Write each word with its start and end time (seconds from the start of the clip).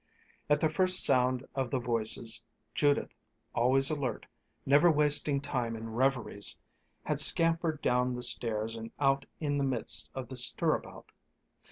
At 0.49 0.59
the 0.59 0.67
first 0.67 1.05
sound 1.05 1.47
of 1.53 1.69
the 1.69 1.77
voices, 1.77 2.41
Judith, 2.73 3.13
always 3.53 3.91
alert, 3.91 4.25
never 4.65 4.89
wasting 4.89 5.39
time 5.39 5.75
in 5.75 5.91
reveries, 5.93 6.57
had 7.03 7.19
scampered 7.19 7.83
down 7.83 8.15
the 8.15 8.23
stairs 8.23 8.75
and 8.75 8.89
out 8.99 9.27
in 9.39 9.59
the 9.59 9.63
midst 9.63 10.09
of 10.15 10.27
the 10.27 10.37
stir 10.37 10.73
about. 10.73 11.11